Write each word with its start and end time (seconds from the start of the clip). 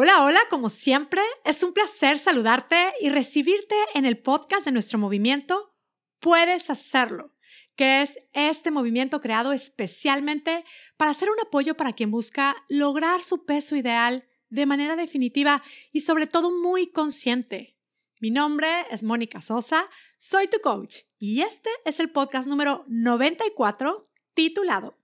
Hola, 0.00 0.22
hola, 0.22 0.38
como 0.48 0.70
siempre, 0.70 1.20
es 1.44 1.64
un 1.64 1.72
placer 1.72 2.20
saludarte 2.20 2.92
y 3.00 3.08
recibirte 3.08 3.74
en 3.94 4.04
el 4.04 4.16
podcast 4.16 4.64
de 4.64 4.70
nuestro 4.70 4.96
movimiento. 4.96 5.74
Puedes 6.20 6.70
hacerlo, 6.70 7.34
que 7.74 8.02
es 8.02 8.16
este 8.32 8.70
movimiento 8.70 9.20
creado 9.20 9.52
especialmente 9.52 10.64
para 10.96 11.14
ser 11.14 11.30
un 11.30 11.40
apoyo 11.40 11.76
para 11.76 11.94
quien 11.94 12.12
busca 12.12 12.54
lograr 12.68 13.24
su 13.24 13.44
peso 13.44 13.74
ideal 13.74 14.24
de 14.50 14.66
manera 14.66 14.94
definitiva 14.94 15.64
y 15.90 16.02
sobre 16.02 16.28
todo 16.28 16.52
muy 16.52 16.92
consciente. 16.92 17.76
Mi 18.20 18.30
nombre 18.30 18.68
es 18.92 19.02
Mónica 19.02 19.40
Sosa, 19.40 19.88
soy 20.16 20.46
tu 20.46 20.60
coach 20.60 20.98
y 21.18 21.42
este 21.42 21.70
es 21.84 21.98
el 21.98 22.12
podcast 22.12 22.46
número 22.46 22.84
94 22.86 24.08
titulado 24.32 24.96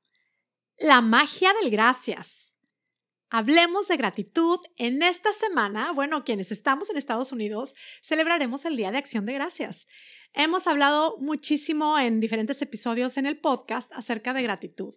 La 0.78 1.00
magia 1.00 1.52
del 1.60 1.72
gracias. 1.72 2.53
Hablemos 3.30 3.88
de 3.88 3.96
gratitud. 3.96 4.60
En 4.76 5.02
esta 5.02 5.32
semana, 5.32 5.92
bueno, 5.92 6.24
quienes 6.24 6.52
estamos 6.52 6.90
en 6.90 6.96
Estados 6.96 7.32
Unidos, 7.32 7.74
celebraremos 8.02 8.64
el 8.64 8.76
Día 8.76 8.92
de 8.92 8.98
Acción 8.98 9.24
de 9.24 9.32
Gracias. 9.32 9.86
Hemos 10.32 10.66
hablado 10.66 11.16
muchísimo 11.18 11.98
en 11.98 12.20
diferentes 12.20 12.60
episodios 12.60 13.16
en 13.16 13.26
el 13.26 13.38
podcast 13.38 13.92
acerca 13.92 14.34
de 14.34 14.42
gratitud. 14.42 14.94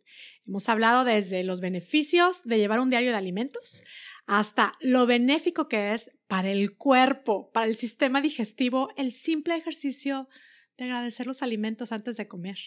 Hemos 0.47 0.67
hablado 0.67 1.03
desde 1.03 1.43
los 1.43 1.61
beneficios 1.61 2.43
de 2.43 2.57
llevar 2.57 2.79
un 2.79 2.89
diario 2.89 3.11
de 3.11 3.17
alimentos 3.17 3.83
hasta 4.27 4.73
lo 4.81 5.05
benéfico 5.05 5.69
que 5.69 5.93
es 5.93 6.11
para 6.27 6.51
el 6.51 6.75
cuerpo, 6.75 7.49
para 7.51 7.65
el 7.65 7.75
sistema 7.75 8.21
digestivo, 8.21 8.89
el 8.97 9.13
simple 9.13 9.55
ejercicio 9.55 10.27
de 10.77 10.83
agradecer 10.83 11.25
los 11.25 11.41
alimentos 11.41 11.91
antes 11.91 12.17
de 12.17 12.27
comer. 12.27 12.57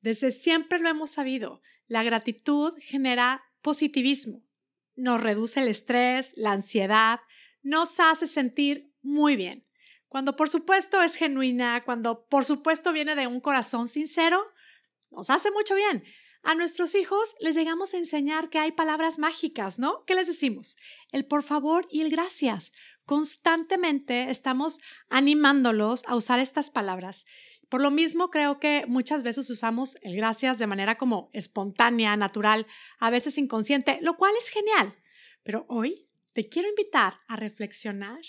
Desde 0.00 0.30
siempre 0.30 0.78
lo 0.78 0.88
hemos 0.88 1.10
sabido, 1.10 1.60
la 1.88 2.04
gratitud 2.04 2.74
genera 2.78 3.42
positivismo, 3.62 4.44
nos 4.96 5.20
reduce 5.20 5.60
el 5.60 5.68
estrés, 5.68 6.32
la 6.36 6.52
ansiedad, 6.52 7.20
nos 7.62 7.98
hace 8.00 8.26
sentir 8.26 8.92
muy 9.02 9.36
bien. 9.36 9.66
Cuando 10.08 10.36
por 10.36 10.48
supuesto 10.48 11.02
es 11.02 11.14
genuina, 11.14 11.84
cuando 11.84 12.26
por 12.26 12.44
supuesto 12.44 12.92
viene 12.92 13.14
de 13.14 13.26
un 13.26 13.40
corazón 13.40 13.88
sincero, 13.88 14.44
nos 15.10 15.30
hace 15.30 15.50
mucho 15.50 15.74
bien. 15.74 16.04
A 16.42 16.54
nuestros 16.56 16.96
hijos 16.96 17.36
les 17.40 17.54
llegamos 17.54 17.94
a 17.94 17.98
enseñar 17.98 18.50
que 18.50 18.58
hay 18.58 18.72
palabras 18.72 19.18
mágicas, 19.18 19.78
¿no? 19.78 20.04
¿Qué 20.06 20.16
les 20.16 20.26
decimos? 20.26 20.76
El 21.12 21.24
por 21.24 21.44
favor 21.44 21.86
y 21.90 22.00
el 22.00 22.10
gracias. 22.10 22.72
Constantemente 23.04 24.28
estamos 24.28 24.80
animándolos 25.08 26.02
a 26.06 26.16
usar 26.16 26.40
estas 26.40 26.68
palabras. 26.68 27.24
Por 27.72 27.80
lo 27.80 27.90
mismo, 27.90 28.28
creo 28.28 28.60
que 28.60 28.84
muchas 28.86 29.22
veces 29.22 29.48
usamos 29.48 29.96
el 30.02 30.14
gracias 30.14 30.58
de 30.58 30.66
manera 30.66 30.96
como 30.96 31.30
espontánea, 31.32 32.14
natural, 32.18 32.66
a 32.98 33.08
veces 33.08 33.38
inconsciente, 33.38 33.98
lo 34.02 34.18
cual 34.18 34.34
es 34.38 34.50
genial. 34.50 34.94
Pero 35.42 35.64
hoy 35.70 36.06
te 36.34 36.44
quiero 36.44 36.68
invitar 36.68 37.20
a 37.28 37.36
reflexionar 37.36 38.20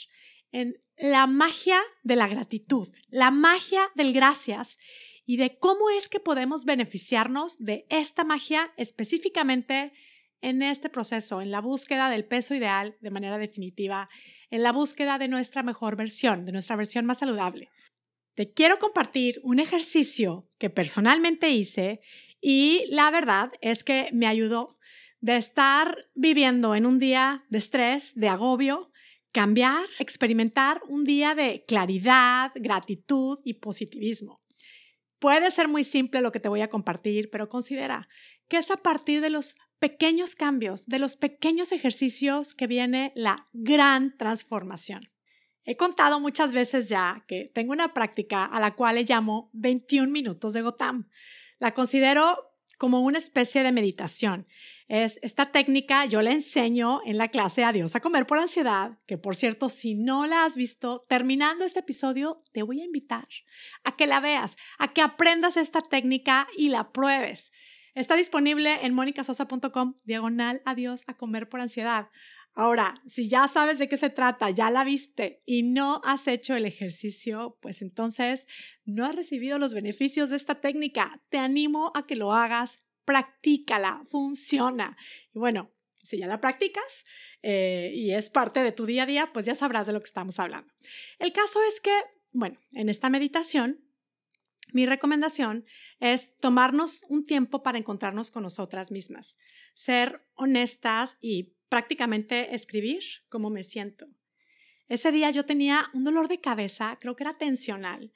en 0.54 0.82
la 0.96 1.28
magia 1.28 1.82
de 2.04 2.16
la 2.16 2.30
gratitud, 2.30 2.88
la 3.10 3.32
magia 3.32 3.90
del 3.96 4.14
gracias 4.14 4.78
y 5.26 5.36
de 5.36 5.58
cómo 5.60 5.90
es 5.90 6.08
que 6.08 6.22
podemos 6.22 6.64
beneficiarnos 6.64 7.58
de 7.58 7.86
esta 7.90 8.24
magia 8.24 8.72
específicamente 8.78 9.92
en 10.40 10.62
este 10.62 10.90
proceso, 10.90 11.42
en 11.42 11.52
la 11.52 11.60
búsqueda 11.60 12.10
del 12.10 12.24
peso 12.24 12.56
ideal 12.56 12.96
de 13.02 13.12
manera 13.12 13.38
definitiva, 13.38 14.08
en 14.50 14.64
la 14.64 14.72
búsqueda 14.72 15.18
de 15.18 15.28
nuestra 15.28 15.64
mejor 15.64 15.98
versión, 15.98 16.46
de 16.46 16.54
nuestra 16.54 16.78
versión 16.78 17.06
más 17.06 17.18
saludable 17.18 17.72
te 18.36 18.52
quiero 18.52 18.80
compartir 18.80 19.40
un 19.44 19.60
ejercicio 19.60 20.50
que 20.58 20.70
personalmente 20.70 21.50
hice 21.50 22.00
y 22.42 22.86
la 22.90 23.12
verdad 23.12 23.52
es 23.62 23.84
que 23.84 24.10
me 24.12 24.28
ayudó 24.28 24.78
de 25.22 25.38
estar 25.38 26.10
viviendo 26.16 26.76
en 26.76 26.86
un 26.86 27.00
día 27.00 27.46
de 27.50 27.60
estrés, 27.60 28.14
de 28.16 28.28
agobio, 28.28 28.92
cambiar, 29.32 29.86
experimentar 30.00 30.82
un 30.88 31.06
día 31.06 31.36
de 31.36 31.64
claridad, 31.68 32.52
gratitud 32.56 33.40
y 33.44 33.56
positivismo. 33.56 34.42
Puede 35.20 35.50
ser 35.52 35.70
muy 35.70 35.86
simple 35.86 36.20
lo 36.20 36.32
que 36.32 36.42
te 36.42 36.50
voy 36.50 36.62
a 36.62 36.70
compartir, 36.70 37.30
pero 37.32 37.48
considera 37.48 38.10
que 38.50 38.58
es 38.58 38.70
a 38.72 38.78
partir 38.78 39.22
de 39.22 39.30
los 39.30 39.56
pequeños 39.80 40.36
cambios, 40.36 40.86
de 40.86 41.00
los 41.00 41.16
pequeños 41.16 41.72
ejercicios 41.72 42.56
que 42.56 42.68
viene 42.68 43.14
la 43.16 43.48
gran 43.54 44.18
transformación. 44.18 45.13
He 45.66 45.76
contado 45.76 46.20
muchas 46.20 46.52
veces 46.52 46.90
ya 46.90 47.24
que 47.28 47.50
tengo 47.54 47.72
una 47.72 47.94
práctica 47.94 48.46
a 48.46 48.60
la 48.60 48.76
cual 48.76 48.96
le 48.96 49.04
llamo 49.04 49.50
21 49.54 50.12
minutos 50.12 50.54
de 50.54 50.62
Gotam. 50.62 51.08
La 51.60 51.74
considero 51.74 52.54
como 52.78 53.00
una 53.02 53.18
especie 53.18 53.64
de 53.64 53.72
meditación. 53.72 54.46
Es 54.90 55.18
esta 55.22 55.46
técnica, 55.52 56.06
yo 56.06 56.22
la 56.22 56.32
enseño 56.32 57.00
en 57.06 57.18
la 57.18 57.30
clase 57.30 57.64
Adiós 57.64 57.96
a 57.96 58.02
comer 58.02 58.28
por 58.28 58.40
ansiedad, 58.40 59.00
que 59.06 59.18
por 59.18 59.38
cierto, 59.38 59.70
si 59.70 59.96
no 59.96 60.26
la 60.26 60.44
has 60.44 60.58
visto, 60.58 61.06
terminando 61.08 61.64
este 61.64 61.80
episodio, 61.80 62.44
te 62.52 62.62
voy 62.62 62.82
a 62.82 62.86
invitar 62.86 63.28
a 63.86 63.96
que 63.96 64.06
la 64.06 64.20
veas, 64.20 64.58
a 64.78 64.92
que 64.92 65.02
aprendas 65.02 65.56
esta 65.56 65.80
técnica 65.80 66.48
y 66.58 66.70
la 66.70 66.92
pruebes. 66.92 67.54
Está 67.96 68.16
disponible 68.16 68.86
en 68.86 68.94
monicasosa.com, 68.94 69.94
diagonal 70.04 70.62
Adiós 70.66 71.04
a 71.08 71.16
comer 71.16 71.48
por 71.48 71.62
ansiedad. 71.62 72.10
Ahora, 72.56 73.02
si 73.08 73.28
ya 73.28 73.48
sabes 73.48 73.80
de 73.80 73.90
qué 73.90 73.98
se 73.98 74.12
trata, 74.12 74.50
ya 74.52 74.70
la 74.70 74.84
viste 74.84 75.42
y 75.46 75.64
no 75.64 76.02
has 76.04 76.28
hecho 76.28 76.56
el 76.56 76.66
ejercicio, 76.66 77.58
pues 77.62 77.82
entonces 77.82 78.46
no 78.86 79.06
has 79.06 79.16
recibido 79.16 79.58
los 79.58 79.74
beneficios 79.74 80.30
de 80.30 80.36
esta 80.36 80.62
técnica. 80.62 81.20
Te 81.30 81.40
animo 81.40 81.92
a 81.96 82.06
que 82.06 82.16
lo 82.16 82.32
hagas, 82.32 82.80
practícala, 83.06 84.02
funciona. 84.06 84.98
Y 85.34 85.40
bueno, 85.40 85.72
si 86.04 86.20
ya 86.20 86.28
la 86.28 86.42
practicas 86.42 87.04
eh, 87.42 87.92
y 87.96 88.14
es 88.14 88.30
parte 88.30 88.62
de 88.62 88.72
tu 88.72 88.86
día 88.86 89.04
a 89.04 89.08
día, 89.08 89.32
pues 89.34 89.48
ya 89.48 89.56
sabrás 89.56 89.88
de 89.88 89.94
lo 89.94 90.00
que 90.00 90.06
estamos 90.06 90.40
hablando. 90.40 90.72
El 91.18 91.34
caso 91.34 91.60
es 91.68 91.82
que, 91.82 91.98
bueno, 92.34 92.60
en 92.72 92.90
esta 92.90 93.10
meditación 93.10 93.84
mi 94.74 94.88
recomendación 94.88 95.66
es 96.00 96.36
tomarnos 96.38 97.06
un 97.08 97.26
tiempo 97.26 97.62
para 97.62 97.78
encontrarnos 97.78 98.32
con 98.32 98.42
nosotras 98.42 98.92
mismas, 98.92 99.38
ser 99.76 100.26
honestas 100.34 101.18
y 101.22 101.53
prácticamente 101.70 102.54
escribir 102.56 103.04
cómo 103.30 103.50
me 103.50 103.64
siento. 103.64 104.08
Ese 104.88 105.12
día 105.12 105.32
yo 105.32 105.46
tenía 105.46 105.90
un 105.94 106.04
dolor 106.04 106.28
de 106.28 106.42
cabeza, 106.42 106.98
creo 107.00 107.16
que 107.16 107.24
era 107.24 107.38
tensional, 107.38 108.12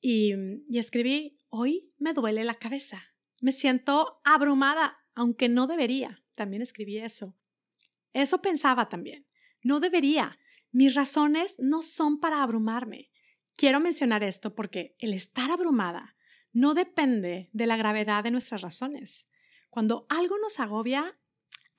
y, 0.00 0.34
y 0.68 0.78
escribí, 0.78 1.38
hoy 1.48 1.88
me 1.98 2.12
duele 2.12 2.44
la 2.44 2.54
cabeza, 2.54 3.02
me 3.40 3.52
siento 3.52 4.20
abrumada, 4.24 4.98
aunque 5.14 5.48
no 5.48 5.66
debería. 5.66 6.22
También 6.34 6.62
escribí 6.62 6.98
eso. 6.98 7.36
Eso 8.12 8.40
pensaba 8.40 8.88
también. 8.88 9.26
No 9.62 9.80
debería. 9.80 10.38
Mis 10.72 10.94
razones 10.94 11.56
no 11.58 11.82
son 11.82 12.20
para 12.20 12.42
abrumarme. 12.42 13.10
Quiero 13.56 13.80
mencionar 13.80 14.22
esto 14.22 14.54
porque 14.54 14.94
el 14.98 15.12
estar 15.12 15.50
abrumada 15.50 16.16
no 16.52 16.74
depende 16.74 17.50
de 17.52 17.66
la 17.66 17.76
gravedad 17.76 18.24
de 18.24 18.30
nuestras 18.30 18.62
razones. 18.62 19.26
Cuando 19.68 20.06
algo 20.08 20.38
nos 20.38 20.60
agobia, 20.60 21.18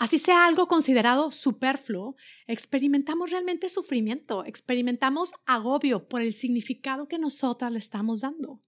Así 0.02 0.18
sea 0.18 0.48
algo 0.48 0.68
considerado 0.68 1.32
superfluo, 1.32 2.16
experimentamos 2.48 3.30
realmente 3.30 3.70
sufrimiento, 3.70 4.44
experimentamos 4.46 5.32
agobio 5.46 6.08
por 6.08 6.24
el 6.24 6.34
significado 6.34 7.08
que 7.08 7.20
nosotras 7.20 7.72
le 7.72 7.78
estamos 7.78 8.22
dando. 8.22 8.64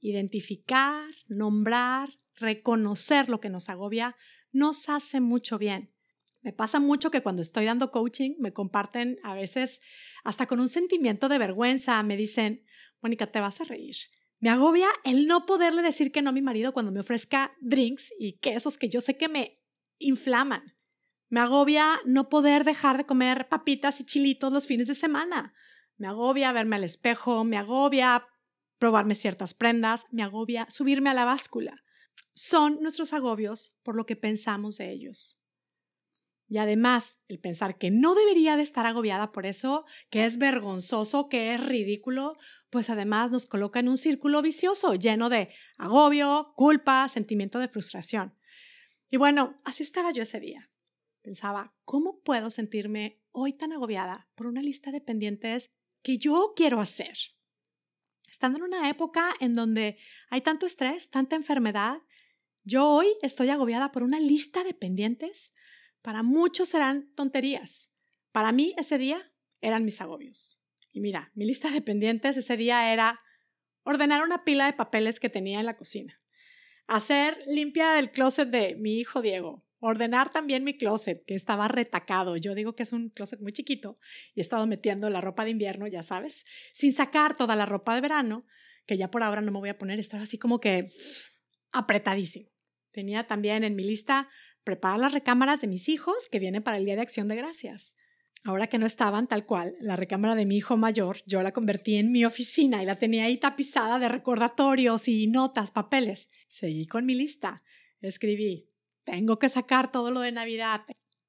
Identificar, 0.00 1.08
nombrar, 1.28 2.18
reconocer 2.34 3.28
lo 3.28 3.38
que 3.38 3.50
nos 3.50 3.68
agobia 3.68 4.16
nos 4.50 4.88
hace 4.88 5.20
mucho 5.20 5.58
bien. 5.58 5.92
Me 6.40 6.52
pasa 6.52 6.80
mucho 6.80 7.12
que 7.12 7.22
cuando 7.22 7.40
estoy 7.40 7.64
dando 7.64 7.92
coaching 7.92 8.34
me 8.40 8.52
comparten 8.52 9.20
a 9.22 9.34
veces 9.34 9.80
hasta 10.24 10.46
con 10.46 10.58
un 10.58 10.66
sentimiento 10.66 11.28
de 11.28 11.38
vergüenza, 11.38 12.02
me 12.02 12.16
dicen, 12.16 12.64
Mónica, 13.00 13.30
te 13.30 13.38
vas 13.38 13.60
a 13.60 13.64
reír. 13.64 13.94
Me 14.40 14.50
agobia 14.50 14.88
el 15.04 15.28
no 15.28 15.46
poderle 15.46 15.82
decir 15.82 16.10
que 16.10 16.20
no 16.20 16.30
a 16.30 16.32
mi 16.32 16.42
marido 16.42 16.72
cuando 16.72 16.90
me 16.90 16.98
ofrezca 16.98 17.56
drinks 17.60 18.12
y 18.18 18.38
quesos 18.38 18.76
que 18.76 18.88
yo 18.88 19.00
sé 19.00 19.16
que 19.16 19.28
me 19.28 19.57
inflaman. 19.98 20.74
Me 21.28 21.40
agobia 21.40 22.00
no 22.04 22.28
poder 22.28 22.64
dejar 22.64 22.96
de 22.96 23.06
comer 23.06 23.48
papitas 23.48 24.00
y 24.00 24.04
chilitos 24.04 24.52
los 24.52 24.66
fines 24.66 24.86
de 24.86 24.94
semana. 24.94 25.52
Me 25.96 26.08
agobia 26.08 26.52
verme 26.52 26.76
al 26.76 26.84
espejo, 26.84 27.44
me 27.44 27.58
agobia 27.58 28.26
probarme 28.78 29.14
ciertas 29.14 29.54
prendas, 29.54 30.04
me 30.10 30.22
agobia 30.22 30.66
subirme 30.70 31.10
a 31.10 31.14
la 31.14 31.24
báscula. 31.24 31.74
Son 32.34 32.80
nuestros 32.80 33.12
agobios 33.12 33.74
por 33.82 33.96
lo 33.96 34.06
que 34.06 34.16
pensamos 34.16 34.78
de 34.78 34.92
ellos. 34.92 35.38
Y 36.50 36.56
además, 36.56 37.18
el 37.28 37.38
pensar 37.38 37.76
que 37.76 37.90
no 37.90 38.14
debería 38.14 38.56
de 38.56 38.62
estar 38.62 38.86
agobiada 38.86 39.32
por 39.32 39.44
eso, 39.44 39.84
que 40.08 40.24
es 40.24 40.38
vergonzoso, 40.38 41.28
que 41.28 41.52
es 41.52 41.62
ridículo, 41.62 42.38
pues 42.70 42.88
además 42.88 43.30
nos 43.30 43.46
coloca 43.46 43.80
en 43.80 43.88
un 43.88 43.98
círculo 43.98 44.40
vicioso 44.40 44.94
lleno 44.94 45.28
de 45.28 45.50
agobio, 45.76 46.54
culpa, 46.56 47.06
sentimiento 47.08 47.58
de 47.58 47.68
frustración. 47.68 48.37
Y 49.10 49.16
bueno, 49.16 49.60
así 49.64 49.82
estaba 49.82 50.12
yo 50.12 50.22
ese 50.22 50.40
día. 50.40 50.70
Pensaba, 51.22 51.74
¿cómo 51.84 52.20
puedo 52.20 52.50
sentirme 52.50 53.20
hoy 53.32 53.52
tan 53.52 53.72
agobiada 53.72 54.28
por 54.34 54.46
una 54.46 54.62
lista 54.62 54.90
de 54.90 55.00
pendientes 55.00 55.70
que 56.02 56.18
yo 56.18 56.52
quiero 56.54 56.80
hacer? 56.80 57.16
Estando 58.28 58.58
en 58.58 58.64
una 58.64 58.88
época 58.88 59.34
en 59.40 59.54
donde 59.54 59.98
hay 60.30 60.42
tanto 60.42 60.66
estrés, 60.66 61.10
tanta 61.10 61.36
enfermedad, 61.36 61.98
yo 62.62 62.86
hoy 62.86 63.08
estoy 63.22 63.48
agobiada 63.48 63.92
por 63.92 64.02
una 64.02 64.20
lista 64.20 64.62
de 64.62 64.74
pendientes. 64.74 65.52
Para 66.02 66.22
muchos 66.22 66.68
serán 66.68 67.12
tonterías, 67.14 67.90
Para 68.30 68.52
mí 68.52 68.74
ese 68.76 68.98
día 68.98 69.32
eran 69.60 69.84
mis 69.84 70.00
agobios. 70.00 70.60
Y 70.92 71.00
mira, 71.00 71.32
mi 71.34 71.46
lista 71.46 71.70
de 71.70 71.80
pendientes 71.80 72.36
ese 72.36 72.56
día 72.56 72.92
era 72.92 73.20
ordenar 73.84 74.22
una 74.22 74.44
pila 74.44 74.66
de 74.66 74.74
papeles 74.74 75.18
que 75.18 75.30
tenía 75.30 75.60
en 75.60 75.66
la 75.66 75.76
cocina, 75.76 76.20
hacer 76.88 77.38
limpia 77.46 77.92
del 77.92 78.10
closet 78.10 78.48
de 78.48 78.74
mi 78.74 78.98
hijo 78.98 79.22
Diego, 79.22 79.62
ordenar 79.78 80.30
también 80.30 80.64
mi 80.64 80.76
closet 80.76 81.24
que 81.26 81.34
estaba 81.34 81.68
retacado. 81.68 82.36
Yo 82.36 82.54
digo 82.54 82.74
que 82.74 82.82
es 82.82 82.92
un 82.92 83.10
closet 83.10 83.40
muy 83.40 83.52
chiquito 83.52 83.94
y 84.34 84.40
he 84.40 84.42
estado 84.42 84.66
metiendo 84.66 85.08
la 85.10 85.20
ropa 85.20 85.44
de 85.44 85.50
invierno, 85.50 85.86
ya 85.86 86.02
sabes, 86.02 86.44
sin 86.72 86.92
sacar 86.92 87.36
toda 87.36 87.54
la 87.54 87.66
ropa 87.66 87.94
de 87.94 88.00
verano, 88.00 88.42
que 88.86 88.96
ya 88.96 89.10
por 89.10 89.22
ahora 89.22 89.42
no 89.42 89.52
me 89.52 89.58
voy 89.60 89.68
a 89.68 89.78
poner, 89.78 90.00
estaba 90.00 90.22
así 90.22 90.38
como 90.38 90.60
que 90.60 90.86
apretadísimo. 91.70 92.50
Tenía 92.90 93.26
también 93.26 93.62
en 93.62 93.76
mi 93.76 93.84
lista 93.84 94.28
preparar 94.64 94.98
las 94.98 95.12
recámaras 95.12 95.60
de 95.60 95.68
mis 95.68 95.88
hijos 95.88 96.28
que 96.30 96.38
vienen 96.38 96.62
para 96.62 96.78
el 96.78 96.86
Día 96.86 96.96
de 96.96 97.02
Acción 97.02 97.28
de 97.28 97.36
Gracias. 97.36 97.94
Ahora 98.48 98.68
que 98.68 98.78
no 98.78 98.86
estaban 98.86 99.26
tal 99.26 99.44
cual, 99.44 99.76
la 99.78 99.94
recámara 99.94 100.34
de 100.34 100.46
mi 100.46 100.56
hijo 100.56 100.78
mayor, 100.78 101.18
yo 101.26 101.42
la 101.42 101.52
convertí 101.52 101.96
en 101.96 102.10
mi 102.10 102.24
oficina 102.24 102.82
y 102.82 102.86
la 102.86 102.94
tenía 102.94 103.24
ahí 103.24 103.36
tapizada 103.36 103.98
de 103.98 104.08
recordatorios 104.08 105.06
y 105.06 105.26
notas, 105.26 105.70
papeles. 105.70 106.30
Seguí 106.48 106.86
con 106.86 107.04
mi 107.04 107.14
lista. 107.14 107.62
Escribí, 108.00 108.70
tengo 109.04 109.38
que 109.38 109.50
sacar 109.50 109.92
todo 109.92 110.10
lo 110.10 110.22
de 110.22 110.32
Navidad, 110.32 110.80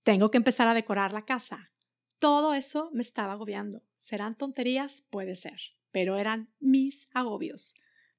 tengo 0.04 0.32
que 0.32 0.38
empezar 0.38 0.70
a 0.70 0.74
decorar 0.74 1.12
la 1.12 1.26
casa. 1.26 1.74
Todo 2.20 2.54
eso 2.54 2.90
me 2.94 3.02
estaba 3.02 3.34
agobiando. 3.34 3.84
¿Serán 3.98 4.38
tonterías? 4.38 5.02
Puede 5.10 5.36
ser, 5.36 5.60
pero 5.92 6.18
eran 6.18 6.54
mis 6.62 7.10
agobios. 7.14 7.74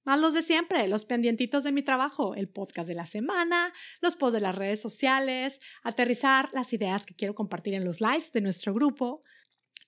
Más 0.04 0.18
los 0.18 0.32
de 0.32 0.42
siempre, 0.42 0.88
los 0.88 1.04
pendientitos 1.04 1.64
de 1.64 1.72
mi 1.72 1.82
trabajo, 1.82 2.34
el 2.34 2.48
podcast 2.48 2.88
de 2.88 2.94
la 2.94 3.06
semana, 3.06 3.72
los 4.00 4.16
posts 4.16 4.34
de 4.34 4.40
las 4.40 4.54
redes 4.54 4.80
sociales, 4.80 5.60
aterrizar 5.82 6.48
las 6.52 6.72
ideas 6.72 7.04
que 7.04 7.14
quiero 7.14 7.34
compartir 7.34 7.74
en 7.74 7.84
los 7.84 8.00
lives 8.00 8.32
de 8.32 8.40
nuestro 8.40 8.72
grupo. 8.72 9.20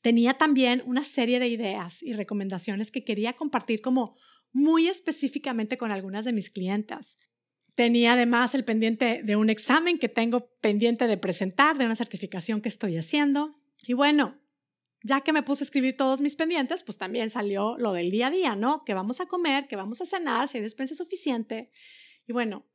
Tenía 0.02 0.34
también 0.34 0.82
una 0.84 1.02
serie 1.02 1.38
de 1.40 1.48
ideas 1.48 2.02
y 2.02 2.12
recomendaciones 2.12 2.90
que 2.90 3.04
quería 3.04 3.32
compartir 3.34 3.80
como 3.80 4.16
muy 4.52 4.88
específicamente 4.88 5.76
con 5.76 5.90
algunas 5.90 6.24
de 6.24 6.32
mis 6.32 6.50
clientas. 6.50 7.16
Tenía 7.74 8.12
además 8.12 8.54
el 8.54 8.64
pendiente 8.64 9.22
de 9.24 9.36
un 9.36 9.48
examen 9.48 9.98
que 9.98 10.10
tengo 10.10 10.50
pendiente 10.60 11.06
de 11.06 11.16
presentar, 11.16 11.78
de 11.78 11.86
una 11.86 11.96
certificación 11.96 12.60
que 12.60 12.68
estoy 12.68 12.98
haciendo. 12.98 13.56
Y 13.82 13.94
bueno, 13.94 14.41
ya 15.02 15.22
que 15.22 15.32
me 15.32 15.42
puse 15.42 15.64
a 15.64 15.66
escribir 15.66 15.96
todos 15.96 16.20
mis 16.20 16.36
pendientes, 16.36 16.82
pues 16.82 16.98
también 16.98 17.30
salió 17.30 17.76
lo 17.78 17.92
del 17.92 18.10
día 18.10 18.28
a 18.28 18.30
día, 18.30 18.56
¿no? 18.56 18.84
Que 18.84 18.94
vamos 18.94 19.20
a 19.20 19.26
comer, 19.26 19.66
que 19.66 19.76
vamos 19.76 20.00
a 20.00 20.06
cenar, 20.06 20.48
si 20.48 20.58
hay 20.58 20.62
despensa 20.62 20.94
suficiente. 20.94 21.70
Y 22.26 22.32
bueno, 22.32 22.68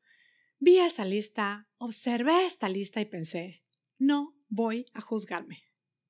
vi 0.59 0.79
esa 0.79 1.05
lista, 1.05 1.69
observé 1.77 2.45
esta 2.45 2.69
lista 2.69 2.99
y 2.99 3.05
pensé, 3.05 3.63
no 3.97 4.35
voy 4.49 4.85
a 4.93 5.01
juzgarme. 5.01 5.63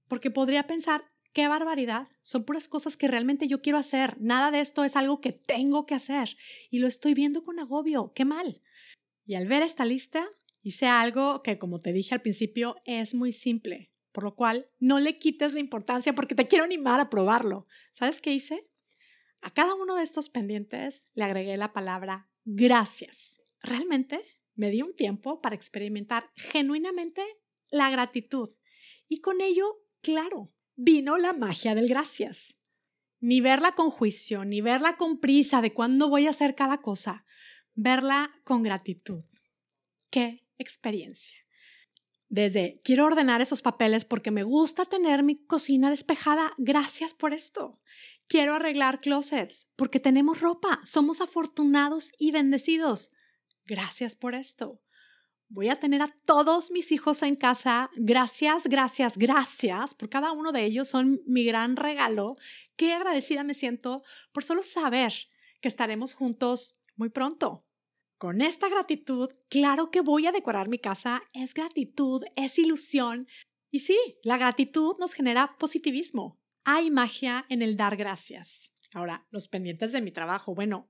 Porque 0.07 0.31
podría 0.31 0.65
pensar, 0.65 1.03
qué 1.33 1.47
barbaridad, 1.47 2.07
son 2.23 2.45
puras 2.45 2.67
cosas 2.67 2.97
que 2.97 3.07
realmente 3.07 3.47
yo 3.47 3.61
quiero 3.61 3.77
hacer. 3.77 4.19
Nada 4.19 4.49
de 4.51 4.59
esto 4.59 4.83
es 4.83 4.95
algo 4.95 5.21
que 5.21 5.33
tengo 5.33 5.85
que 5.85 5.95
hacer. 5.95 6.35
Y 6.71 6.79
lo 6.79 6.87
estoy 6.87 7.13
viendo 7.13 7.43
con 7.43 7.59
agobio, 7.59 8.13
qué 8.15 8.25
mal. 8.25 8.61
Y 9.25 9.35
al 9.35 9.47
ver 9.47 9.61
esta 9.61 9.85
lista, 9.85 10.27
hice 10.63 10.87
algo 10.87 11.43
que, 11.43 11.59
como 11.59 11.79
te 11.79 11.93
dije 11.93 12.15
al 12.15 12.21
principio, 12.21 12.77
es 12.85 13.13
muy 13.13 13.33
simple 13.33 13.91
por 14.17 14.23
lo 14.23 14.33
cual 14.33 14.67
no 14.79 14.97
le 14.97 15.15
quites 15.15 15.53
la 15.53 15.59
importancia 15.59 16.15
porque 16.15 16.33
te 16.33 16.47
quiero 16.47 16.65
animar 16.65 16.99
a 16.99 17.07
probarlo. 17.07 17.67
¿Sabes 17.91 18.19
qué 18.19 18.33
hice? 18.33 18.67
A 19.41 19.51
cada 19.51 19.75
uno 19.75 19.93
de 19.93 20.01
estos 20.01 20.29
pendientes 20.29 21.03
le 21.13 21.23
agregué 21.23 21.55
la 21.55 21.71
palabra 21.71 22.27
gracias. 22.43 23.39
Realmente 23.61 24.25
me 24.55 24.71
di 24.71 24.81
un 24.81 24.95
tiempo 24.95 25.39
para 25.39 25.53
experimentar 25.53 26.31
genuinamente 26.33 27.23
la 27.69 27.91
gratitud 27.91 28.55
y 29.07 29.21
con 29.21 29.39
ello, 29.39 29.83
claro, 30.01 30.47
vino 30.75 31.19
la 31.19 31.33
magia 31.33 31.75
del 31.75 31.87
gracias. 31.87 32.55
Ni 33.19 33.39
verla 33.39 33.73
con 33.73 33.91
juicio, 33.91 34.45
ni 34.45 34.61
verla 34.61 34.97
con 34.97 35.19
prisa 35.19 35.61
de 35.61 35.75
cuándo 35.75 36.09
voy 36.09 36.25
a 36.25 36.31
hacer 36.31 36.55
cada 36.55 36.81
cosa, 36.81 37.23
verla 37.75 38.31
con 38.43 38.63
gratitud. 38.63 39.25
¡Qué 40.09 40.47
experiencia! 40.57 41.46
Desde 42.29 42.81
quiero 42.83 43.05
ordenar 43.05 43.41
esos 43.41 43.61
papeles 43.61 44.03
porque 44.05 44.31
me 44.31 44.43
gusta 44.43 44.85
tener 44.85 45.23
mi 45.23 45.35
cocina 45.35 45.89
despejada. 45.89 46.53
Gracias 46.57 47.13
por 47.13 47.33
esto. 47.33 47.79
Quiero 48.27 48.53
arreglar 48.53 48.99
closets 48.99 49.67
porque 49.75 49.99
tenemos 49.99 50.41
ropa. 50.41 50.81
Somos 50.83 51.21
afortunados 51.21 52.11
y 52.19 52.31
bendecidos. 52.31 53.11
Gracias 53.65 54.15
por 54.15 54.35
esto. 54.35 54.81
Voy 55.49 55.69
a 55.69 55.77
tener 55.77 56.01
a 56.01 56.13
todos 56.25 56.71
mis 56.71 56.91
hijos 56.91 57.23
en 57.23 57.37
casa. 57.37 57.89
Gracias, 57.95 58.67
gracias, 58.67 59.17
gracias 59.17 59.95
por 59.95 60.09
cada 60.09 60.33
uno 60.33 60.51
de 60.51 60.65
ellos. 60.65 60.89
Son 60.89 61.21
mi 61.25 61.45
gran 61.45 61.77
regalo. 61.77 62.35
Qué 62.75 62.91
agradecida 62.91 63.43
me 63.43 63.53
siento 63.53 64.03
por 64.33 64.43
solo 64.43 64.61
saber 64.61 65.13
que 65.61 65.69
estaremos 65.69 66.13
juntos 66.13 66.77
muy 66.97 67.09
pronto. 67.09 67.66
Con 68.17 68.41
esta 68.41 68.67
gratitud, 68.67 69.29
claro 69.47 69.91
que 69.91 70.01
voy 70.01 70.25
a 70.25 70.31
decorar 70.31 70.69
mi 70.69 70.79
casa. 70.79 71.21
Es 71.33 71.53
gratitud, 71.53 72.23
es 72.35 72.57
ilusión. 72.57 73.27
Y 73.69 73.79
sí, 73.79 73.97
la 74.23 74.37
gratitud 74.37 74.95
nos 74.99 75.13
genera 75.13 75.55
positivismo. 75.59 76.39
Hay 76.63 76.89
magia 76.89 77.45
en 77.49 77.61
el 77.61 77.77
dar 77.77 77.95
gracias. 77.95 78.71
Ahora, 78.91 79.27
los 79.29 79.47
pendientes 79.47 79.91
de 79.91 80.01
mi 80.01 80.09
trabajo, 80.09 80.55
bueno, 80.55 80.83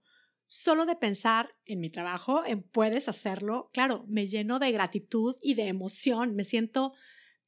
solo 0.45 0.85
de 0.85 0.95
pensar 0.95 1.53
en 1.65 1.81
mi 1.81 1.89
trabajo, 1.89 2.45
en 2.45 2.63
puedes 2.63 3.09
hacerlo, 3.09 3.69
claro, 3.73 4.05
me 4.07 4.27
lleno 4.27 4.57
de 4.59 4.71
gratitud 4.71 5.35
y 5.41 5.55
de 5.55 5.67
emoción. 5.67 6.33
Me 6.33 6.45
siento 6.45 6.93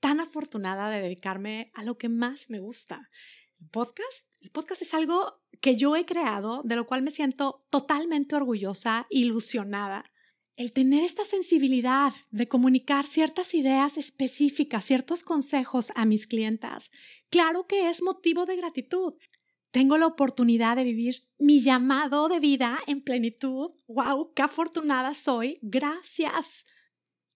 tan 0.02 0.20
afortunada 0.20 0.90
de 0.90 1.02
dedicarme 1.02 1.72
a 1.74 1.84
lo 1.84 1.98
que 1.98 2.10
más 2.10 2.50
me 2.50 2.60
gusta. 2.60 3.10
El 3.62 3.70
podcast, 3.70 4.29
el 4.42 4.52
podcast 4.52 4.82
es 4.82 4.94
algo 4.94 5.42
que 5.62 5.76
yo 5.76 5.96
he 5.96 6.06
creado, 6.06 6.62
de 6.64 6.76
lo 6.76 6.88
cual 6.88 7.02
me 7.02 7.12
siento 7.12 7.62
totalmente 7.70 8.36
orgullosa, 8.36 9.06
ilusionada. 9.10 10.06
El 10.56 10.72
tener 10.74 11.04
esta 11.04 11.26
sensibilidad 11.26 12.14
de 12.32 12.48
comunicar 12.48 13.06
ciertas 13.06 13.54
ideas 13.54 13.98
específicas, 13.98 14.86
ciertos 14.86 15.24
consejos 15.24 15.92
a 15.96 16.06
mis 16.06 16.28
clientas, 16.28 16.92
claro 17.30 17.68
que 17.68 17.90
es 17.90 18.02
motivo 18.02 18.46
de 18.46 18.58
gratitud. 18.58 19.14
Tengo 19.72 19.98
la 19.98 20.08
oportunidad 20.08 20.76
de 20.76 20.84
vivir 20.84 21.28
mi 21.38 21.60
llamado 21.60 22.28
de 22.28 22.40
vida 22.40 22.80
en 22.88 23.02
plenitud. 23.02 23.72
¡Wow! 23.88 24.34
¡Qué 24.34 24.42
afortunada 24.42 25.14
soy! 25.14 25.60
Gracias. 25.62 26.66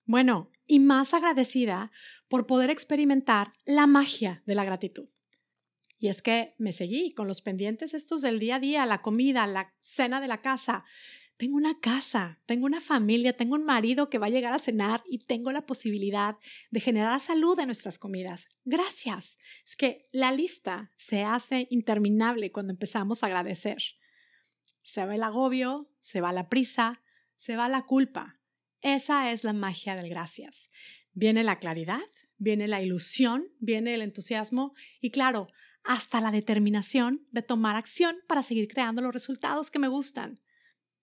Bueno, 0.05 0.49
y 0.65 0.79
más 0.79 1.13
agradecida 1.13 1.91
por 2.27 2.47
poder 2.47 2.69
experimentar 2.69 3.53
la 3.65 3.85
magia 3.85 4.41
de 4.45 4.55
la 4.55 4.65
gratitud. 4.65 5.09
Y 6.03 6.09
es 6.09 6.21
que 6.21 6.53
me 6.57 6.73
seguí 6.73 7.13
con 7.13 7.29
los 7.29 7.41
pendientes 7.41 7.93
estos 7.93 8.21
del 8.21 8.37
día 8.37 8.55
a 8.55 8.59
día, 8.59 8.85
la 8.85 9.01
comida, 9.01 9.47
la 9.47 9.73
cena 9.79 10.19
de 10.19 10.27
la 10.27 10.41
casa. 10.41 10.83
Tengo 11.37 11.55
una 11.55 11.79
casa, 11.79 12.41
tengo 12.45 12.65
una 12.65 12.81
familia, 12.81 13.37
tengo 13.37 13.55
un 13.55 13.63
marido 13.63 14.09
que 14.09 14.17
va 14.17 14.25
a 14.25 14.29
llegar 14.29 14.53
a 14.53 14.59
cenar 14.59 15.01
y 15.09 15.19
tengo 15.19 15.53
la 15.53 15.65
posibilidad 15.65 16.35
de 16.71 16.81
generar 16.81 17.17
salud 17.21 17.57
en 17.57 17.67
nuestras 17.67 17.99
comidas. 17.99 18.49
Gracias. 18.65 19.37
Es 19.65 19.77
que 19.77 20.09
la 20.11 20.33
lista 20.33 20.91
se 20.97 21.23
hace 21.23 21.67
interminable 21.69 22.51
cuando 22.51 22.73
empezamos 22.73 23.23
a 23.23 23.27
agradecer. 23.27 23.77
Se 24.81 25.05
va 25.05 25.15
el 25.15 25.23
agobio, 25.23 25.89
se 26.01 26.19
va 26.19 26.33
la 26.33 26.49
prisa, 26.49 27.01
se 27.37 27.55
va 27.55 27.69
la 27.69 27.83
culpa. 27.83 28.41
Esa 28.81 29.31
es 29.31 29.45
la 29.45 29.53
magia 29.53 29.95
del 29.95 30.09
gracias. 30.09 30.69
Viene 31.13 31.45
la 31.45 31.59
claridad, 31.59 32.03
viene 32.37 32.67
la 32.67 32.81
ilusión, 32.81 33.47
viene 33.59 33.93
el 33.93 34.01
entusiasmo 34.01 34.73
y 34.99 35.11
claro, 35.11 35.47
hasta 35.83 36.21
la 36.21 36.31
determinación 36.31 37.27
de 37.31 37.41
tomar 37.41 37.75
acción 37.75 38.17
para 38.27 38.41
seguir 38.41 38.67
creando 38.67 39.01
los 39.01 39.13
resultados 39.13 39.71
que 39.71 39.79
me 39.79 39.87
gustan. 39.87 40.39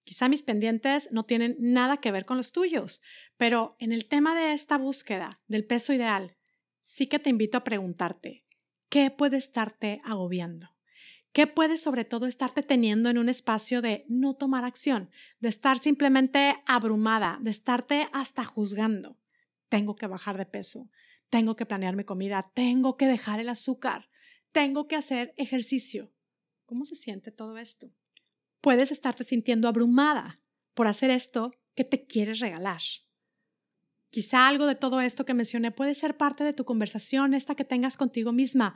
Quizá 0.04 0.28
mis 0.28 0.42
pendientes 0.42 1.08
no 1.12 1.24
tienen 1.24 1.56
nada 1.58 1.98
que 1.98 2.10
ver 2.10 2.24
con 2.24 2.36
los 2.36 2.52
tuyos, 2.52 3.02
pero 3.36 3.76
en 3.78 3.92
el 3.92 4.06
tema 4.06 4.34
de 4.34 4.52
esta 4.52 4.78
búsqueda 4.78 5.38
del 5.46 5.66
peso 5.66 5.92
ideal, 5.92 6.36
sí 6.82 7.06
que 7.06 7.18
te 7.18 7.30
invito 7.30 7.58
a 7.58 7.64
preguntarte, 7.64 8.44
¿qué 8.88 9.10
puede 9.10 9.36
estarte 9.36 10.00
agobiando? 10.04 10.70
¿Qué 11.32 11.46
puede 11.46 11.76
sobre 11.76 12.04
todo 12.04 12.26
estarte 12.26 12.62
teniendo 12.62 13.08
en 13.08 13.18
un 13.18 13.28
espacio 13.28 13.82
de 13.82 14.04
no 14.08 14.34
tomar 14.34 14.64
acción, 14.64 15.10
de 15.38 15.48
estar 15.48 15.78
simplemente 15.78 16.56
abrumada, 16.66 17.38
de 17.40 17.50
estarte 17.50 18.08
hasta 18.12 18.44
juzgando? 18.44 19.16
Tengo 19.68 19.94
que 19.94 20.08
bajar 20.08 20.38
de 20.38 20.46
peso, 20.46 20.90
tengo 21.28 21.54
que 21.54 21.66
planear 21.66 21.94
mi 21.94 22.02
comida, 22.02 22.50
tengo 22.54 22.96
que 22.96 23.06
dejar 23.06 23.38
el 23.38 23.48
azúcar, 23.48 24.08
tengo 24.52 24.88
que 24.88 24.96
hacer 24.96 25.34
ejercicio. 25.36 26.12
¿Cómo 26.66 26.84
se 26.84 26.96
siente 26.96 27.30
todo 27.30 27.58
esto? 27.58 27.92
Puedes 28.60 28.90
estarte 28.90 29.24
sintiendo 29.24 29.68
abrumada 29.68 30.40
por 30.74 30.86
hacer 30.86 31.10
esto 31.10 31.50
que 31.74 31.84
te 31.84 32.06
quieres 32.06 32.40
regalar. 32.40 32.80
Quizá 34.10 34.48
algo 34.48 34.66
de 34.66 34.74
todo 34.74 35.00
esto 35.00 35.24
que 35.24 35.34
mencioné 35.34 35.70
puede 35.70 35.94
ser 35.94 36.16
parte 36.16 36.42
de 36.42 36.52
tu 36.52 36.64
conversación, 36.64 37.32
esta 37.32 37.54
que 37.54 37.64
tengas 37.64 37.96
contigo 37.96 38.32
misma. 38.32 38.74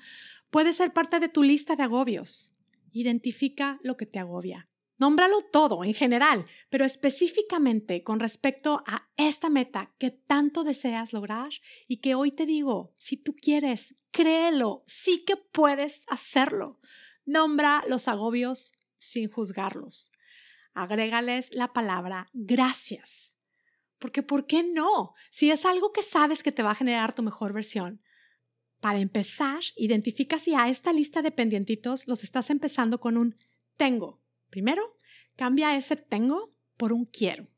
Puede 0.50 0.72
ser 0.72 0.92
parte 0.92 1.18
de 1.18 1.28
tu 1.28 1.42
lista 1.42 1.74
de 1.74 1.82
agobios. 1.82 2.52
Identifica 2.92 3.80
lo 3.82 3.96
que 3.96 4.06
te 4.06 4.20
agobia. 4.20 4.68
Nómbralo 4.96 5.42
todo 5.42 5.82
en 5.82 5.92
general, 5.92 6.46
pero 6.70 6.84
específicamente 6.84 8.04
con 8.04 8.20
respecto 8.20 8.84
a 8.86 9.08
esta 9.16 9.50
meta 9.50 9.92
que 9.98 10.10
tanto 10.10 10.62
deseas 10.62 11.12
lograr 11.12 11.50
y 11.88 11.96
que 11.96 12.14
hoy 12.14 12.30
te 12.30 12.46
digo, 12.46 12.94
si 12.96 13.16
tú 13.16 13.34
quieres, 13.34 13.96
créelo, 14.12 14.84
sí 14.86 15.24
que 15.24 15.36
puedes 15.36 16.04
hacerlo. 16.06 16.80
Nombra 17.24 17.82
los 17.88 18.06
agobios 18.06 18.72
sin 18.96 19.28
juzgarlos. 19.28 20.12
Agrégales 20.74 21.52
la 21.52 21.72
palabra 21.72 22.28
gracias. 22.32 23.34
Porque 23.98 24.22
¿por 24.22 24.46
qué 24.46 24.62
no? 24.62 25.14
Si 25.30 25.50
es 25.50 25.64
algo 25.64 25.92
que 25.92 26.02
sabes 26.02 26.42
que 26.42 26.52
te 26.52 26.62
va 26.62 26.72
a 26.72 26.76
generar 26.76 27.14
tu 27.14 27.22
mejor 27.22 27.52
versión. 27.52 28.00
Para 28.80 29.00
empezar, 29.00 29.60
identifica 29.76 30.38
si 30.38 30.54
a 30.54 30.68
esta 30.68 30.92
lista 30.92 31.22
de 31.22 31.30
pendientitos 31.30 32.06
los 32.06 32.22
estás 32.22 32.50
empezando 32.50 33.00
con 33.00 33.16
un 33.16 33.36
tengo 33.76 34.23
Primero, 34.54 34.96
cambia 35.34 35.76
ese 35.76 35.96
tengo 35.96 36.54
por 36.76 36.92
un 36.92 37.06
quiero. 37.06 37.48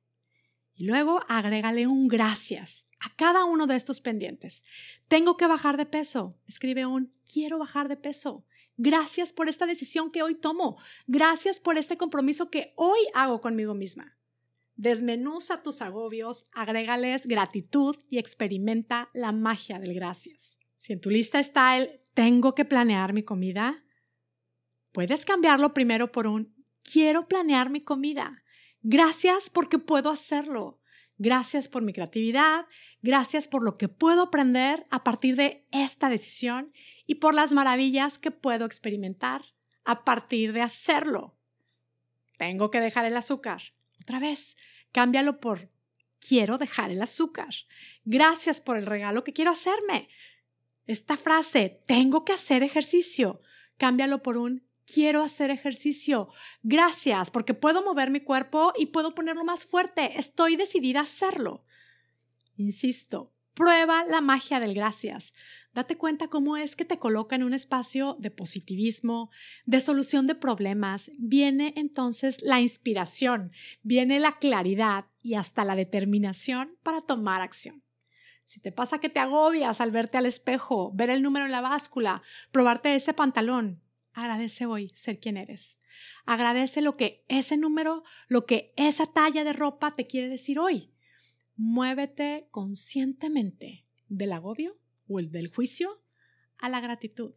Y 0.72 0.86
luego 0.86 1.20
agrégale 1.28 1.86
un 1.86 2.08
gracias 2.08 2.86
a 3.00 3.14
cada 3.14 3.44
uno 3.44 3.66
de 3.66 3.76
estos 3.76 4.00
pendientes. 4.00 4.64
Tengo 5.06 5.36
que 5.36 5.46
bajar 5.46 5.76
de 5.76 5.84
peso. 5.84 6.40
Escribe 6.46 6.86
un 6.86 7.12
quiero 7.30 7.58
bajar 7.58 7.88
de 7.88 7.98
peso. 7.98 8.46
Gracias 8.78 9.34
por 9.34 9.50
esta 9.50 9.66
decisión 9.66 10.10
que 10.10 10.22
hoy 10.22 10.36
tomo. 10.36 10.78
Gracias 11.06 11.60
por 11.60 11.76
este 11.76 11.98
compromiso 11.98 12.48
que 12.48 12.72
hoy 12.76 13.00
hago 13.12 13.42
conmigo 13.42 13.74
misma. 13.74 14.16
Desmenuza 14.76 15.62
tus 15.62 15.82
agobios, 15.82 16.46
agrégales 16.50 17.26
gratitud 17.26 17.96
y 18.08 18.16
experimenta 18.16 19.10
la 19.12 19.32
magia 19.32 19.78
del 19.78 19.92
gracias. 19.92 20.56
Si 20.78 20.94
en 20.94 21.02
tu 21.02 21.10
lista 21.10 21.40
está 21.40 21.76
el 21.76 22.00
tengo 22.14 22.54
que 22.54 22.64
planear 22.64 23.12
mi 23.12 23.22
comida, 23.22 23.84
puedes 24.92 25.26
cambiarlo 25.26 25.74
primero 25.74 26.10
por 26.10 26.26
un 26.26 26.55
quiero 26.90 27.28
planear 27.28 27.70
mi 27.70 27.80
comida. 27.80 28.42
Gracias 28.82 29.50
porque 29.50 29.78
puedo 29.78 30.10
hacerlo. 30.10 30.80
Gracias 31.18 31.66
por 31.66 31.82
mi 31.82 31.94
creatividad, 31.94 32.66
gracias 33.00 33.48
por 33.48 33.64
lo 33.64 33.78
que 33.78 33.88
puedo 33.88 34.22
aprender 34.22 34.86
a 34.90 35.02
partir 35.02 35.34
de 35.34 35.66
esta 35.72 36.10
decisión 36.10 36.74
y 37.06 37.16
por 37.16 37.34
las 37.34 37.54
maravillas 37.54 38.18
que 38.18 38.30
puedo 38.30 38.66
experimentar 38.66 39.42
a 39.84 40.04
partir 40.04 40.52
de 40.52 40.60
hacerlo. 40.60 41.34
Tengo 42.36 42.70
que 42.70 42.80
dejar 42.80 43.06
el 43.06 43.16
azúcar. 43.16 43.62
Otra 44.02 44.18
vez, 44.18 44.56
cámbialo 44.92 45.40
por 45.40 45.70
quiero 46.18 46.58
dejar 46.58 46.90
el 46.90 47.00
azúcar. 47.00 47.54
Gracias 48.04 48.60
por 48.60 48.76
el 48.76 48.84
regalo 48.84 49.24
que 49.24 49.32
quiero 49.32 49.52
hacerme. 49.52 50.10
Esta 50.86 51.16
frase, 51.16 51.82
tengo 51.86 52.26
que 52.26 52.34
hacer 52.34 52.62
ejercicio, 52.62 53.38
cámbialo 53.78 54.22
por 54.22 54.36
un 54.36 54.65
quiero 54.86 55.22
hacer 55.22 55.50
ejercicio. 55.50 56.28
Gracias, 56.62 57.30
porque 57.30 57.54
puedo 57.54 57.84
mover 57.84 58.10
mi 58.10 58.20
cuerpo 58.20 58.72
y 58.76 58.86
puedo 58.86 59.14
ponerlo 59.14 59.44
más 59.44 59.64
fuerte. 59.64 60.18
Estoy 60.18 60.56
decidida 60.56 61.00
a 61.00 61.02
hacerlo. 61.02 61.64
Insisto, 62.56 63.32
prueba 63.54 64.04
la 64.04 64.20
magia 64.20 64.60
del 64.60 64.74
gracias. 64.74 65.32
Date 65.74 65.96
cuenta 65.96 66.28
cómo 66.28 66.56
es 66.56 66.74
que 66.74 66.86
te 66.86 66.98
coloca 66.98 67.36
en 67.36 67.42
un 67.42 67.52
espacio 67.52 68.16
de 68.18 68.30
positivismo, 68.30 69.30
de 69.66 69.80
solución 69.80 70.26
de 70.26 70.34
problemas. 70.34 71.10
Viene 71.18 71.74
entonces 71.76 72.40
la 72.42 72.62
inspiración, 72.62 73.52
viene 73.82 74.18
la 74.20 74.38
claridad 74.38 75.04
y 75.20 75.34
hasta 75.34 75.66
la 75.66 75.76
determinación 75.76 76.78
para 76.82 77.02
tomar 77.02 77.42
acción. 77.42 77.82
Si 78.46 78.60
te 78.60 78.72
pasa 78.72 79.00
que 79.00 79.08
te 79.08 79.18
agobias 79.18 79.80
al 79.80 79.90
verte 79.90 80.16
al 80.16 80.24
espejo, 80.24 80.92
ver 80.94 81.10
el 81.10 81.20
número 81.20 81.44
en 81.44 81.52
la 81.52 81.60
báscula, 81.60 82.22
probarte 82.52 82.94
ese 82.94 83.12
pantalón, 83.12 83.82
Agradece 84.16 84.64
hoy 84.64 84.88
ser 84.94 85.20
quien 85.20 85.36
eres. 85.36 85.78
Agradece 86.24 86.80
lo 86.80 86.94
que 86.94 87.26
ese 87.28 87.58
número, 87.58 88.02
lo 88.28 88.46
que 88.46 88.72
esa 88.78 89.04
talla 89.04 89.44
de 89.44 89.52
ropa 89.52 89.94
te 89.94 90.06
quiere 90.06 90.30
decir 90.30 90.58
hoy. 90.58 90.90
Muévete 91.54 92.48
conscientemente 92.50 93.84
del 94.08 94.32
agobio 94.32 94.78
o 95.06 95.18
el 95.18 95.30
del 95.30 95.54
juicio 95.54 96.02
a 96.56 96.70
la 96.70 96.80
gratitud. 96.80 97.34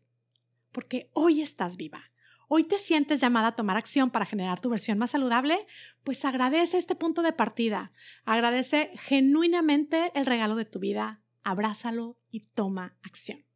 Porque 0.71 1.09
hoy 1.11 1.41
estás 1.41 1.75
viva. 1.75 2.11
Hoy 2.47 2.63
te 2.63 2.77
sientes 2.77 3.19
llamada 3.19 3.49
a 3.49 3.55
tomar 3.57 3.75
acción 3.75 4.09
para 4.09 4.25
generar 4.25 4.61
tu 4.61 4.69
versión 4.69 4.97
más 4.97 5.11
saludable, 5.11 5.67
pues 6.05 6.23
agradece 6.23 6.77
este 6.77 6.95
punto 6.95 7.23
de 7.23 7.33
partida. 7.33 7.91
Agradece 8.23 8.91
genuinamente 8.95 10.13
el 10.15 10.25
regalo 10.25 10.55
de 10.55 10.63
tu 10.63 10.79
vida. 10.79 11.21
Abrázalo 11.43 12.17
y 12.31 12.39
toma 12.39 12.97
acción. 13.03 13.48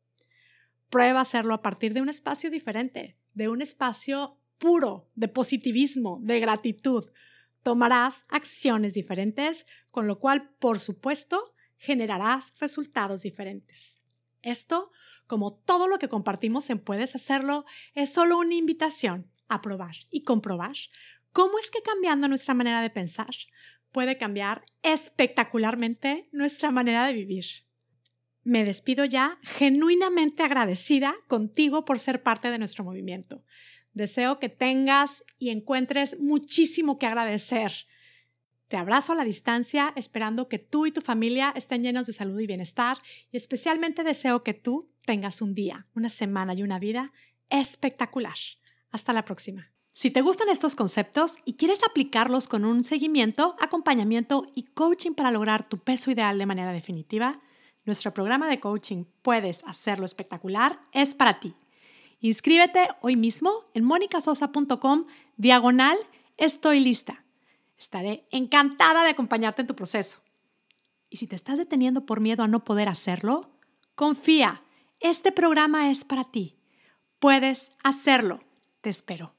Prueba 0.93 1.21
hacerlo 1.21 1.55
a 1.55 1.61
partir 1.63 1.91
de 1.95 2.03
un 2.03 2.09
espacio 2.09 2.51
diferente, 2.51 3.17
de 3.33 3.49
un 3.49 3.63
espacio 3.63 4.37
puro, 4.59 5.09
de 5.15 5.27
positivismo, 5.27 6.19
de 6.21 6.39
gratitud. 6.39 7.09
Tomarás 7.63 8.25
acciones 8.29 8.93
diferentes, 8.93 9.65
con 9.89 10.05
lo 10.05 10.19
cual, 10.19 10.51
por 10.59 10.77
supuesto, 10.77 11.55
generarás 11.77 12.53
resultados 12.59 13.23
diferentes. 13.23 14.03
Esto, 14.43 14.91
como 15.25 15.55
todo 15.55 15.87
lo 15.87 15.97
que 15.97 16.09
compartimos 16.09 16.69
en 16.69 16.77
Puedes 16.77 17.15
Hacerlo, 17.15 17.65
es 17.95 18.13
solo 18.13 18.37
una 18.37 18.53
invitación 18.53 19.31
a 19.47 19.63
probar 19.63 19.95
y 20.11 20.21
comprobar 20.21 20.75
cómo 21.31 21.57
es 21.57 21.71
que 21.71 21.81
cambiando 21.81 22.27
nuestra 22.27 22.53
manera 22.53 22.83
de 22.83 22.91
pensar 22.91 23.33
puede 23.91 24.19
cambiar 24.19 24.63
espectacularmente 24.83 26.29
nuestra 26.31 26.69
manera 26.69 27.07
de 27.07 27.13
vivir 27.13 27.45
me 28.43 28.65
despido 28.65 29.05
ya 29.05 29.37
genuinamente 29.41 30.43
agradecida 30.43 31.15
contigo 31.27 31.85
por 31.85 31.99
ser 31.99 32.23
parte 32.23 32.51
de 32.51 32.57
nuestro 32.57 32.83
movimiento. 32.83 33.43
Deseo 33.93 34.39
que 34.39 34.49
tengas 34.49 35.23
y 35.37 35.49
encuentres 35.49 36.19
muchísimo 36.19 36.97
que 36.97 37.05
agradecer. 37.05 37.71
Te 38.67 38.77
abrazo 38.77 39.13
a 39.13 39.15
la 39.15 39.23
distancia, 39.23 39.93
esperando 39.95 40.49
que 40.49 40.57
tú 40.57 40.87
y 40.87 40.91
tu 40.91 41.01
familia 41.01 41.53
estén 41.55 41.83
llenos 41.83 42.07
de 42.07 42.13
salud 42.13 42.39
y 42.39 42.47
bienestar, 42.47 42.97
y 43.31 43.37
especialmente 43.37 44.03
deseo 44.03 44.43
que 44.43 44.55
tú 44.55 44.89
tengas 45.05 45.41
un 45.41 45.53
día, 45.53 45.85
una 45.93 46.09
semana 46.09 46.55
y 46.55 46.63
una 46.63 46.79
vida 46.79 47.11
espectacular. 47.49 48.35
Hasta 48.89 49.13
la 49.13 49.25
próxima. 49.25 49.71
Si 49.93 50.09
te 50.09 50.21
gustan 50.21 50.49
estos 50.49 50.75
conceptos 50.75 51.35
y 51.45 51.53
quieres 51.53 51.83
aplicarlos 51.83 52.47
con 52.47 52.65
un 52.65 52.83
seguimiento, 52.83 53.55
acompañamiento 53.59 54.47
y 54.55 54.63
coaching 54.63 55.11
para 55.11 55.29
lograr 55.29 55.69
tu 55.69 55.77
peso 55.77 56.09
ideal 56.09 56.39
de 56.39 56.47
manera 56.47 56.71
definitiva, 56.71 57.41
nuestro 57.85 58.13
programa 58.13 58.49
de 58.49 58.59
coaching 58.59 59.05
Puedes 59.21 59.63
hacerlo 59.65 60.05
espectacular 60.05 60.79
es 60.91 61.15
para 61.15 61.39
ti. 61.39 61.55
Inscríbete 62.19 62.89
hoy 63.01 63.15
mismo 63.15 63.65
en 63.73 63.83
monicasosa.com 63.83 65.05
diagonal 65.37 65.97
estoy 66.37 66.79
lista. 66.79 67.23
Estaré 67.77 68.25
encantada 68.31 69.03
de 69.03 69.09
acompañarte 69.09 69.61
en 69.61 69.67
tu 69.67 69.75
proceso. 69.75 70.21
Y 71.09 71.17
si 71.17 71.27
te 71.27 71.35
estás 71.35 71.57
deteniendo 71.57 72.05
por 72.05 72.21
miedo 72.21 72.43
a 72.43 72.47
no 72.47 72.63
poder 72.63 72.87
hacerlo, 72.87 73.51
confía, 73.95 74.63
este 74.99 75.31
programa 75.31 75.91
es 75.91 76.05
para 76.05 76.23
ti. 76.23 76.55
Puedes 77.19 77.71
hacerlo. 77.83 78.41
Te 78.81 78.89
espero. 78.89 79.33